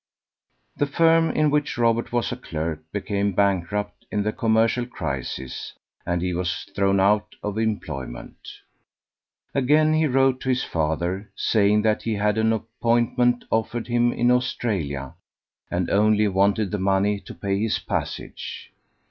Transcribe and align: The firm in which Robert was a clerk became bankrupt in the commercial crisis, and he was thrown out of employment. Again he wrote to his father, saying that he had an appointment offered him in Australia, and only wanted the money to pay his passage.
The 0.77 0.87
firm 0.87 1.29
in 1.29 1.51
which 1.51 1.77
Robert 1.77 2.11
was 2.11 2.31
a 2.31 2.35
clerk 2.35 2.79
became 2.91 3.33
bankrupt 3.33 4.07
in 4.09 4.23
the 4.23 4.31
commercial 4.33 4.87
crisis, 4.87 5.73
and 6.07 6.23
he 6.23 6.33
was 6.33 6.63
thrown 6.75 6.99
out 6.99 7.35
of 7.43 7.59
employment. 7.59 8.37
Again 9.53 9.93
he 9.93 10.07
wrote 10.07 10.41
to 10.41 10.49
his 10.49 10.63
father, 10.63 11.29
saying 11.35 11.83
that 11.83 12.01
he 12.01 12.15
had 12.15 12.39
an 12.39 12.51
appointment 12.51 13.45
offered 13.51 13.85
him 13.85 14.11
in 14.11 14.31
Australia, 14.31 15.13
and 15.69 15.87
only 15.91 16.27
wanted 16.27 16.71
the 16.71 16.79
money 16.79 17.19
to 17.19 17.35
pay 17.35 17.59
his 17.61 17.77
passage. 17.77 18.71